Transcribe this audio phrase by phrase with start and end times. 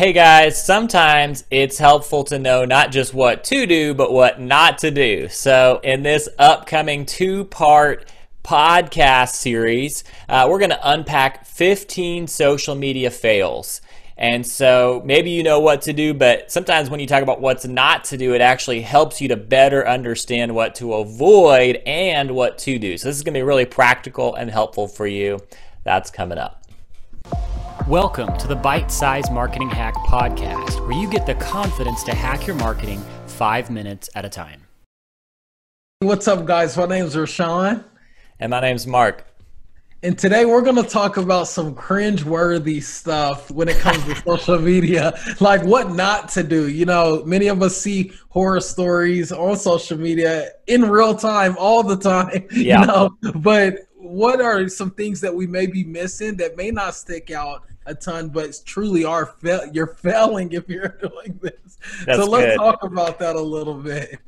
[0.00, 4.78] Hey guys, sometimes it's helpful to know not just what to do, but what not
[4.78, 5.28] to do.
[5.28, 8.10] So, in this upcoming two part
[8.42, 13.82] podcast series, uh, we're going to unpack 15 social media fails.
[14.16, 17.66] And so maybe you know what to do, but sometimes when you talk about what's
[17.66, 22.56] not to do, it actually helps you to better understand what to avoid and what
[22.60, 22.96] to do.
[22.96, 25.40] So this is going to be really practical and helpful for you.
[25.84, 26.59] That's coming up.
[27.90, 32.46] Welcome to the Bite Size Marketing Hack Podcast, where you get the confidence to hack
[32.46, 34.62] your marketing five minutes at a time.
[35.98, 36.76] What's up, guys?
[36.76, 37.82] My name is Rashawn.
[38.38, 39.26] And my name's Mark.
[40.04, 44.60] And today we're going to talk about some cringe-worthy stuff when it comes to social
[44.60, 46.68] media, like what not to do.
[46.68, 51.82] You know, many of us see horror stories on social media in real time all
[51.82, 52.46] the time.
[52.52, 52.82] Yeah.
[52.82, 56.94] You know, but what are some things that we may be missing that may not
[56.94, 61.78] stick out a ton, but truly are fa- you're failing if you're doing this.
[62.04, 62.56] That's so let's good.
[62.56, 64.18] talk about that a little bit.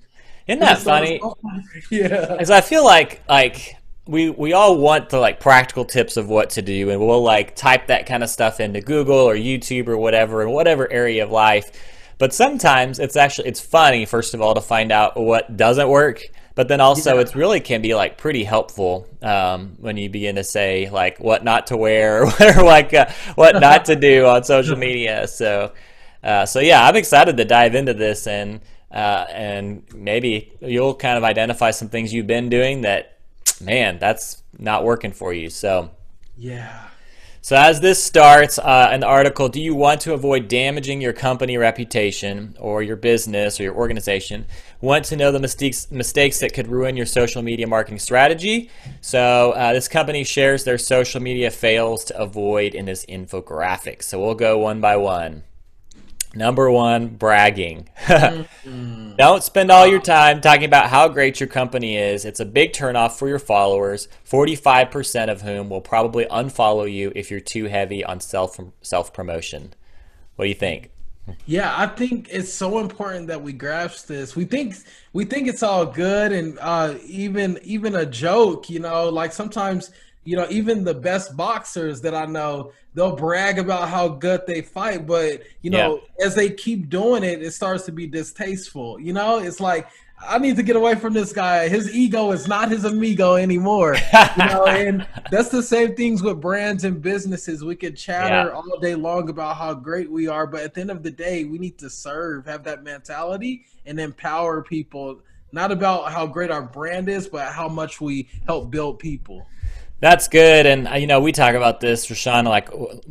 [0.47, 1.21] Isn't that funny?
[1.91, 3.77] yeah, because I feel like like
[4.07, 7.55] we we all want the like practical tips of what to do, and we'll like
[7.55, 11.31] type that kind of stuff into Google or YouTube or whatever in whatever area of
[11.31, 11.71] life.
[12.19, 16.23] But sometimes it's actually it's funny first of all to find out what doesn't work
[16.55, 17.21] but then also, yeah.
[17.21, 21.45] it's really can be like pretty helpful um, when you begin to say like what
[21.45, 25.27] not to wear or like uh, what not to do on social media.
[25.27, 25.73] So,
[26.23, 28.61] uh, so yeah, I'm excited to dive into this and
[28.93, 33.19] uh, and maybe you'll kind of identify some things you've been doing that,
[33.61, 35.49] man, that's not working for you.
[35.49, 35.91] So,
[36.37, 36.89] yeah.
[37.45, 41.57] So, as this starts uh, the article, do you want to avoid damaging your company
[41.59, 44.47] reputation or your business or your organization?
[44.81, 48.71] Want to know the mistakes, mistakes that could ruin your social media marketing strategy?
[49.01, 54.05] So, uh, this company shares their social media fails to avoid in this infographic.
[54.05, 55.43] So, we'll go one by one.
[56.35, 57.89] Number one, bragging.
[58.07, 59.17] mm-hmm.
[59.17, 62.25] Don't spend all your time talking about how great your company is.
[62.25, 67.31] It's a big turnoff for your followers, 45% of whom will probably unfollow you if
[67.31, 69.75] you're too heavy on self self promotion.
[70.37, 70.91] What do you think?
[71.47, 74.35] Yeah, I think it's so important that we grasp this.
[74.35, 74.75] We think
[75.13, 79.91] we think it's all good and uh, even even a joke, you know, like sometimes
[80.25, 84.63] you know, even the best boxers that I know, they'll brag about how good they
[84.63, 86.27] fight, but you know, yeah.
[86.27, 89.01] as they keep doing it, it starts to be distasteful.
[89.01, 89.89] You know, it's like
[90.29, 91.69] I need to get away from this guy.
[91.69, 93.97] His ego is not his amigo anymore.
[94.37, 97.65] You know, and that's the same things with brands and businesses.
[97.65, 98.55] We could chatter yeah.
[98.55, 101.45] all day long about how great we are, but at the end of the day,
[101.45, 105.21] we need to serve, have that mentality, and empower people.
[105.51, 109.47] Not about how great our brand is, but how much we help build people.
[110.03, 112.43] That's good, and uh, you know we talk about this, Rashawn.
[112.43, 112.71] Like,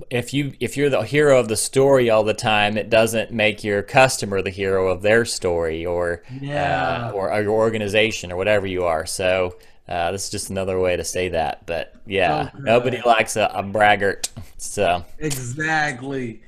[0.09, 3.63] if you if you're the hero of the story all the time, it doesn't make
[3.63, 7.07] your customer the hero of their story, or yeah.
[7.07, 9.05] uh, or, or, your organization, or whatever you are.
[9.05, 9.55] So
[9.87, 11.65] uh, this is just another way to say that.
[11.65, 14.27] But yeah, oh, nobody likes a, a braggart.
[14.57, 16.41] So exactly.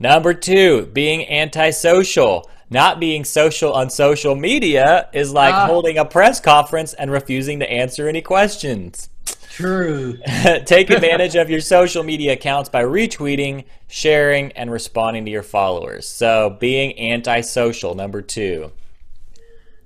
[0.00, 2.50] Number two, being antisocial.
[2.70, 5.66] Not being social on social media is like ah.
[5.66, 9.10] holding a press conference and refusing to answer any questions.
[9.52, 10.18] True.
[10.64, 16.08] Take advantage of your social media accounts by retweeting, sharing, and responding to your followers.
[16.08, 18.72] So, being antisocial, number two.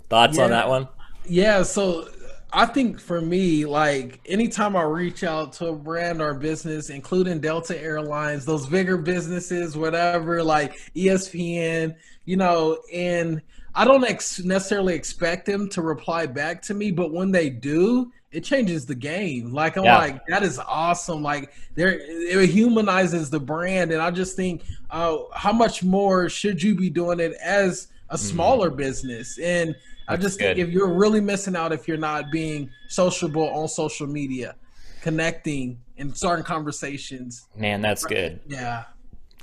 [0.09, 0.45] Thoughts yeah.
[0.45, 0.87] on that one?
[1.25, 1.65] Yeah.
[1.65, 2.09] So,
[2.53, 7.41] I think for me, like anytime I reach out to a brand or business, including
[7.41, 13.43] Delta Airlines, those bigger businesses, whatever, like ESPN, you know, and
[13.77, 18.11] I don't ex- necessarily expect them to reply back to me, but when they do,
[18.33, 19.53] it changes the game.
[19.53, 19.99] Like I'm yeah.
[19.99, 21.23] like, that is awesome.
[21.23, 26.63] Like there, it humanizes the brand, and I just think, uh, how much more should
[26.63, 28.27] you be doing it as a mm-hmm.
[28.27, 28.77] smaller mm.
[28.77, 29.39] business?
[29.39, 29.77] And
[30.09, 30.57] I just good.
[30.57, 34.55] think if you're really missing out if you're not being sociable on social media,
[35.03, 37.47] connecting and starting conversations.
[37.55, 38.41] Man, that's good.
[38.47, 38.85] Yeah.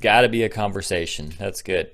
[0.01, 1.33] Got to be a conversation.
[1.37, 1.91] That's good.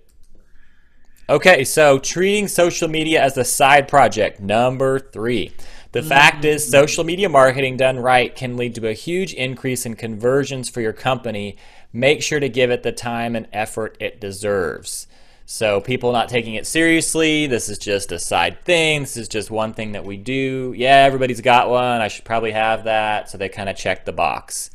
[1.30, 5.52] Okay, so treating social media as a side project, number three.
[5.92, 6.72] The fact is, mm-hmm.
[6.72, 10.92] social media marketing done right can lead to a huge increase in conversions for your
[10.92, 11.56] company.
[11.94, 15.06] Make sure to give it the time and effort it deserves.
[15.46, 19.02] So, people not taking it seriously, this is just a side thing.
[19.02, 20.74] This is just one thing that we do.
[20.76, 22.02] Yeah, everybody's got one.
[22.02, 23.30] I should probably have that.
[23.30, 24.72] So, they kind of check the box.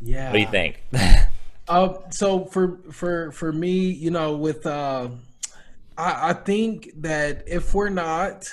[0.00, 0.28] Yeah.
[0.28, 0.82] What do you think?
[1.68, 5.08] uh, so, for, for, for me, you know, with, uh,
[5.96, 8.48] I, I think that if we're not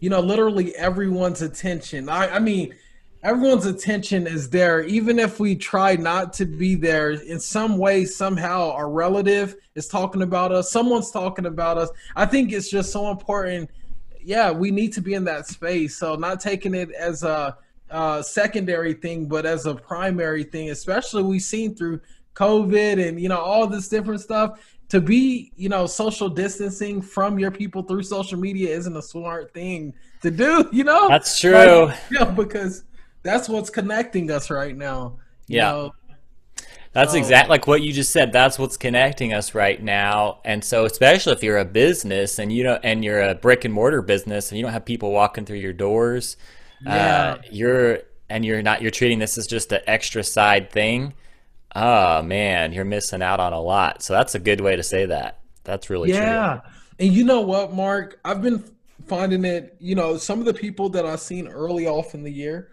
[0.00, 2.08] you know, literally everyone's attention.
[2.08, 2.74] I, I mean,
[3.22, 8.02] everyone's attention is there even if we try not to be there in some way
[8.06, 12.90] somehow our relative is talking about us someone's talking about us i think it's just
[12.90, 13.68] so important
[14.24, 17.54] yeah we need to be in that space so not taking it as a,
[18.22, 22.00] secondary thing but as a primary thing especially we've seen through
[22.34, 24.58] covid and you know all this different stuff
[24.90, 29.54] to be, you know, social distancing from your people through social media isn't a smart
[29.54, 31.08] thing to do, you know?
[31.08, 31.52] That's true.
[31.86, 32.84] Like, you know, because
[33.22, 35.18] that's what's connecting us right now.
[35.46, 35.70] yeah.
[35.70, 35.94] Know?
[36.92, 38.32] That's exactly like what you just said.
[38.32, 40.40] That's what's connecting us right now.
[40.44, 43.72] And so, especially if you're a business and you know, and you're a brick and
[43.72, 46.36] mortar business and you don't have people walking through your doors,
[46.84, 47.36] yeah.
[47.36, 51.14] Uh, you're and you're not you're treating this as just an extra side thing
[51.74, 54.02] oh man, you're missing out on a lot.
[54.02, 55.40] So that's a good way to say that.
[55.64, 56.20] That's really true.
[56.20, 56.60] yeah.
[56.62, 56.70] True.
[57.00, 58.20] And you know what, Mark?
[58.24, 58.62] I've been
[59.06, 62.30] finding it, you know, some of the people that I've seen early off in the
[62.30, 62.68] year,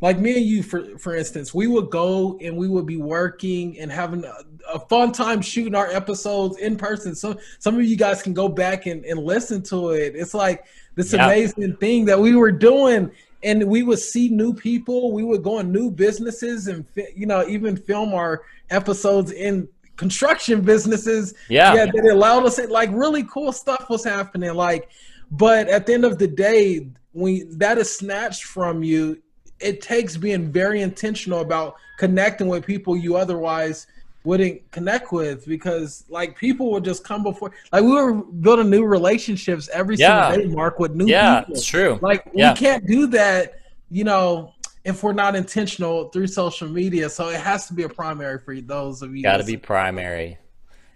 [0.00, 3.78] like me and you, for for instance, we would go and we would be working
[3.78, 4.34] and having a,
[4.72, 7.14] a fun time shooting our episodes in person.
[7.14, 10.14] So some of you guys can go back and, and listen to it.
[10.16, 10.64] It's like
[10.94, 11.26] this yeah.
[11.26, 13.10] amazing thing that we were doing
[13.42, 15.12] and we would see new people.
[15.12, 16.84] We would go on new businesses, and
[17.14, 21.34] you know, even film our episodes in construction businesses.
[21.48, 22.58] Yeah, yeah, that allowed us.
[22.68, 24.54] Like really cool stuff was happening.
[24.54, 24.90] Like,
[25.30, 29.22] but at the end of the day, when that is snatched from you,
[29.60, 33.86] it takes being very intentional about connecting with people you otherwise
[34.24, 38.84] wouldn't connect with because like people would just come before like we were building new
[38.84, 40.30] relationships every yeah.
[40.30, 42.52] single day mark with new yeah, people it's true like yeah.
[42.52, 44.52] we can't do that you know
[44.84, 48.58] if we're not intentional through social media so it has to be a primary for
[48.60, 50.38] those of you got to be primary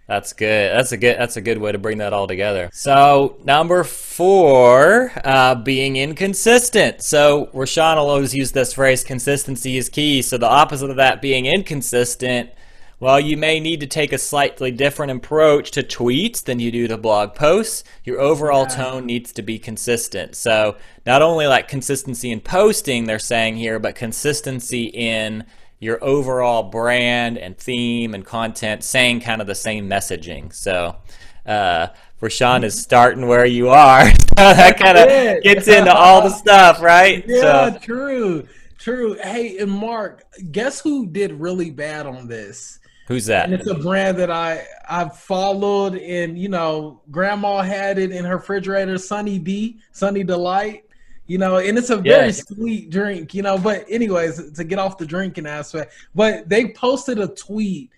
[0.07, 0.71] that's good.
[0.77, 1.19] That's a good.
[1.19, 2.69] That's a good way to bring that all together.
[2.75, 7.01] So number four, uh, being inconsistent.
[7.01, 11.23] So Rashawn will always use this phrase: "Consistency is key." So the opposite of that
[11.23, 12.51] being inconsistent
[12.99, 16.89] while you may need to take a slightly different approach to tweets than you do
[16.89, 18.77] to blog posts, your overall yeah.
[18.77, 20.37] tone needs to be consistent.
[20.37, 25.45] So, not only like consistency in posting, they're saying here, but consistency in
[25.81, 30.53] your overall brand and theme and content, saying kind of the same messaging.
[30.53, 30.97] So,
[31.45, 31.89] uh,
[32.21, 34.07] Rashawn is starting where you are.
[34.11, 37.25] so that kind of gets into all the stuff, right?
[37.27, 37.79] Yeah, so.
[37.79, 38.49] true.
[38.79, 39.15] True.
[39.15, 42.81] Hey, and Mark, guess who did really bad on this?
[43.07, 43.45] Who's that?
[43.45, 48.25] And it's a brand that I I've followed, and you know, Grandma had it in
[48.25, 48.97] her refrigerator.
[48.99, 50.85] Sunny D, Sunny Delight.
[51.27, 52.47] You know, and it's a very yes.
[52.47, 53.35] sweet drink.
[53.35, 57.91] You know, but anyways, to get off the drinking aspect, but they posted a tweet,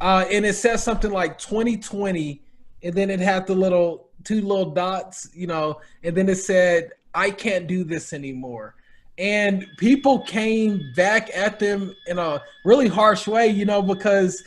[0.00, 2.42] uh, and it says something like 2020,
[2.82, 5.28] and then it had the little two little dots.
[5.34, 8.74] You know, and then it said, "I can't do this anymore."
[9.18, 14.42] And people came back at them in a really harsh way, you know, because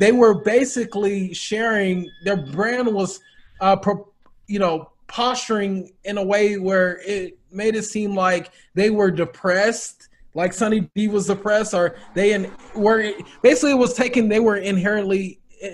[0.00, 3.20] they were basically sharing their brand was,
[3.60, 4.08] uh, pro,
[4.46, 10.08] you know, posturing in a way where it made it seem like they were depressed,
[10.34, 13.12] like Sunny D was depressed, or they in, were
[13.42, 14.28] basically it was taken.
[14.28, 15.68] They were inherently uh,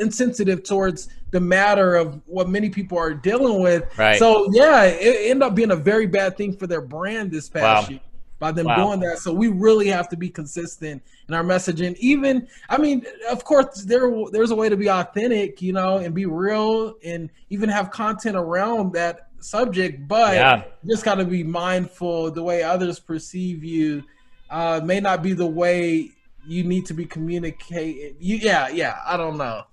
[0.00, 3.86] insensitive towards the matter of what many people are dealing with.
[3.96, 4.18] Right.
[4.18, 7.88] So yeah, it ended up being a very bad thing for their brand this past
[7.88, 7.90] wow.
[7.90, 8.00] year
[8.40, 8.76] by them wow.
[8.76, 9.18] doing that.
[9.18, 11.94] So we really have to be consistent in our messaging.
[11.98, 16.14] Even, I mean, of course, there there's a way to be authentic, you know, and
[16.14, 20.08] be real, and even have content around that subject.
[20.08, 20.64] But yeah.
[20.88, 24.02] just got to be mindful the way others perceive you
[24.48, 26.10] uh, may not be the way
[26.46, 28.16] you need to be communicating.
[28.18, 28.98] You, yeah, yeah.
[29.06, 29.64] I don't know.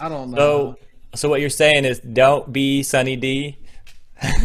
[0.00, 0.36] I don't know.
[0.36, 0.76] So,
[1.14, 3.58] so what you're saying is, don't be Sunny D.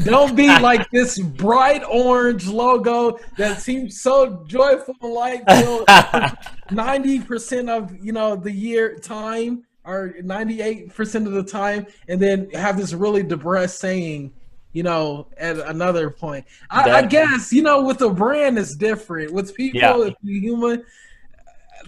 [0.03, 5.43] don't be like this bright orange logo that seems so joyful like
[6.71, 11.87] ninety percent of you know the year time or ninety eight percent of the time,
[12.07, 14.31] and then have this really depressed saying
[14.73, 16.45] you know, at another point.
[16.69, 19.31] I, I, guess, you know, with a brand it's different.
[19.31, 20.07] With people, yeah.
[20.07, 20.83] if you're human,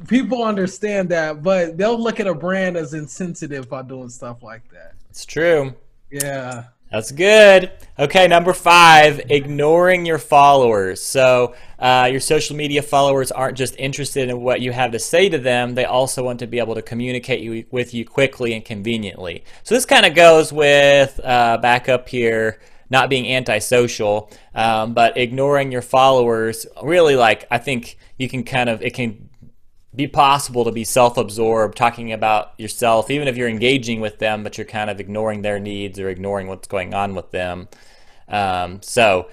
[0.07, 4.69] people understand that, but they'll look at a brand as insensitive by doing stuff like
[4.71, 4.93] that.
[5.09, 5.73] It's true.
[6.11, 6.65] Yeah.
[6.91, 7.71] That's good.
[7.97, 11.01] Okay, number five, ignoring your followers.
[11.01, 15.27] So, uh, your social media followers aren't just interested in what you have to say
[15.27, 18.63] to them, they also want to be able to communicate you, with you quickly and
[18.63, 19.43] conveniently.
[19.63, 22.59] So, this kind of goes with uh, back up here
[22.89, 26.65] not being antisocial, um, but ignoring your followers.
[26.83, 29.24] Really, like, I think you can kind of, it can
[29.95, 34.57] be possible to be self-absorbed talking about yourself even if you're engaging with them but
[34.57, 37.67] you're kind of ignoring their needs or ignoring what's going on with them
[38.27, 39.29] um, so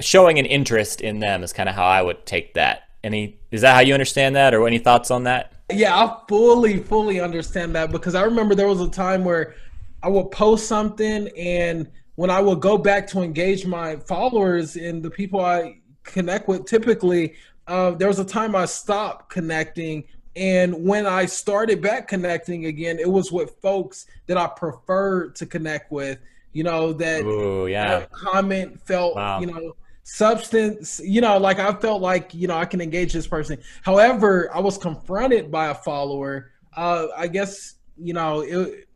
[0.00, 2.88] showing an interest in them is kind of how I would take that.
[3.02, 5.52] Any is that how you understand that, or any thoughts on that?
[5.72, 9.54] Yeah, I fully, fully understand that because I remember there was a time where
[10.02, 15.02] I would post something and when I would go back to engage my followers and
[15.02, 17.34] the people I connect with typically,
[17.66, 20.04] uh, there was a time I stopped connecting.
[20.36, 25.46] And when I started back connecting again, it was with folks that I preferred to
[25.46, 26.18] connect with,
[26.52, 28.06] you know, that Ooh, yeah.
[28.10, 29.40] comment felt, wow.
[29.40, 33.26] you know, substance, you know, like I felt like, you know, I can engage this
[33.26, 33.58] person.
[33.82, 36.50] However, I was confronted by a follower.
[36.76, 38.88] Uh, I guess, you know, it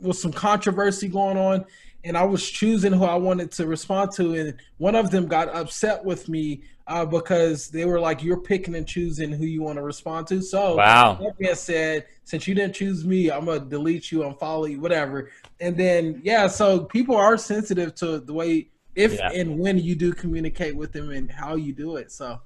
[0.00, 1.66] was some controversy going on
[2.04, 5.48] and I was choosing who I wanted to respond to, and one of them got
[5.54, 9.76] upset with me uh, because they were like, "You're picking and choosing who you want
[9.76, 11.14] to respond to." So, wow.
[11.20, 15.30] That being said, since you didn't choose me, I'm gonna delete you, unfollow you, whatever.
[15.60, 19.30] And then, yeah, so people are sensitive to the way if yeah.
[19.32, 22.10] and when you do communicate with them and how you do it.
[22.10, 22.40] So.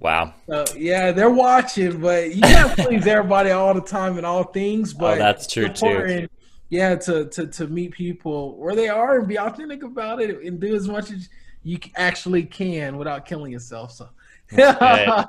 [0.00, 0.34] Wow.
[0.48, 4.94] So yeah, they're watching, but you can't please everybody all the time and all things.
[4.94, 6.28] Oh, but oh, that's true too
[6.70, 10.60] yeah to to to meet people where they are and be authentic about it and
[10.60, 11.28] do as much as
[11.68, 14.08] you actually can without killing yourself so.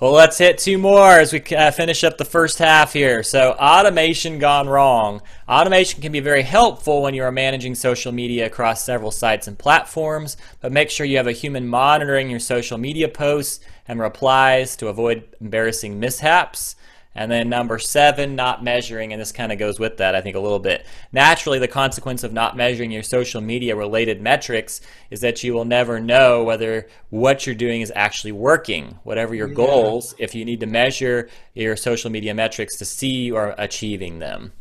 [0.00, 3.22] Well let's hit two more as we uh, finish up the first half here.
[3.22, 5.22] So automation gone wrong.
[5.48, 9.56] Automation can be very helpful when you are managing social media across several sites and
[9.56, 14.74] platforms but make sure you have a human monitoring your social media posts and replies
[14.76, 16.74] to avoid embarrassing mishaps
[17.14, 20.34] and then number seven, not measuring, and this kind of goes with that, I think,
[20.34, 20.86] a little bit.
[21.12, 25.66] Naturally, the consequence of not measuring your social media related metrics is that you will
[25.66, 28.98] never know whether what you're doing is actually working.
[29.02, 29.54] Whatever your yeah.
[29.54, 34.18] goals, if you need to measure your social media metrics to see you are achieving
[34.18, 34.52] them.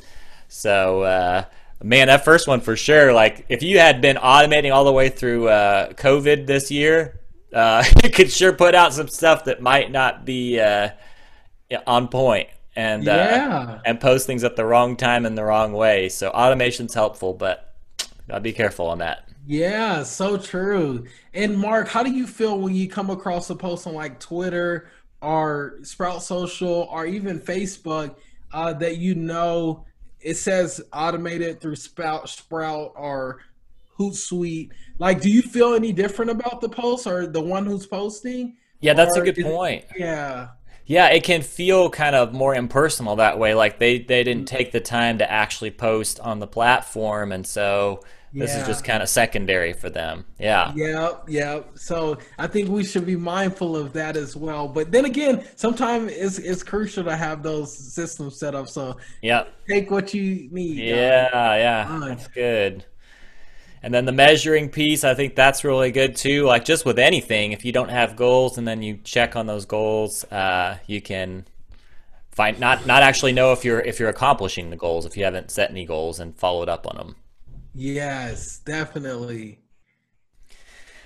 [0.49, 1.45] So, uh,
[1.81, 3.13] man, that first one for sure.
[3.13, 7.21] Like, if you had been automating all the way through uh, COVID this year,
[7.53, 10.89] uh, you could sure put out some stuff that might not be uh,
[11.87, 13.57] on point and uh, yeah.
[13.57, 16.09] uh, and post things at the wrong time in the wrong way.
[16.09, 17.73] So automation's helpful, but
[18.27, 19.27] gotta be careful on that.
[19.47, 21.05] Yeah, so true.
[21.33, 24.89] And Mark, how do you feel when you come across a post on like Twitter
[25.21, 28.15] or Sprout Social or even Facebook
[28.53, 29.85] uh, that you know
[30.19, 33.39] it says automated through Sprout, Sprout or
[33.97, 34.69] Hootsuite?
[34.99, 38.57] Like, do you feel any different about the post or the one who's posting?
[38.79, 39.85] Yeah, that's or a good point.
[39.95, 40.49] It, yeah
[40.85, 43.53] yeah, it can feel kind of more impersonal that way.
[43.53, 44.55] Like they, they didn't mm-hmm.
[44.55, 48.01] take the time to actually post on the platform, and so
[48.33, 48.61] this yeah.
[48.61, 50.25] is just kind of secondary for them.
[50.39, 50.71] Yeah.
[50.75, 51.61] Yeah, yeah.
[51.75, 54.67] So I think we should be mindful of that as well.
[54.67, 58.69] But then again, sometimes it's it's crucial to have those systems set up.
[58.69, 60.77] So yeah, take what you need.
[60.77, 62.85] Yeah, yeah, that's good.
[63.83, 66.45] And then the measuring piece, I think that's really good too.
[66.45, 69.65] Like just with anything, if you don't have goals and then you check on those
[69.65, 71.45] goals, uh, you can
[72.31, 75.51] find not not actually know if you're if you're accomplishing the goals if you haven't
[75.51, 77.15] set any goals and followed up on them.
[77.73, 79.59] Yes, definitely.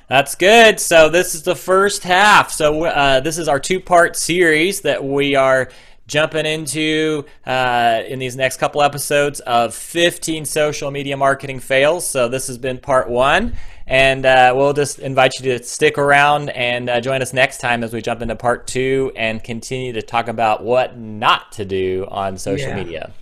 [0.08, 0.80] That's good.
[0.80, 2.52] So this is the first half.
[2.52, 5.70] So uh, this is our two-part series that we are
[6.08, 12.08] jumping into uh, in these next couple episodes of 15 social media marketing fails.
[12.08, 13.56] So this has been part one,
[13.88, 17.84] and uh, we'll just invite you to stick around and uh, join us next time
[17.84, 22.08] as we jump into part two and continue to talk about what not to do
[22.10, 22.76] on social yeah.
[22.76, 23.14] media.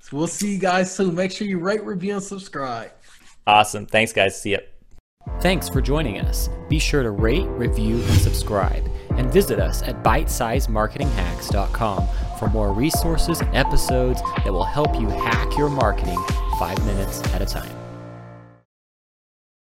[0.00, 1.14] So we'll see you guys soon.
[1.14, 2.90] Make sure you rate, review, and subscribe.
[3.46, 3.86] Awesome.
[3.86, 4.40] Thanks, guys.
[4.40, 4.60] See you.
[5.40, 6.48] Thanks for joining us.
[6.68, 8.88] Be sure to rate, review, and subscribe.
[9.18, 12.08] And visit us at bitesizemarketinghacks.com
[12.38, 16.18] for more resources and episodes that will help you hack your marketing
[16.58, 17.87] five minutes at a time.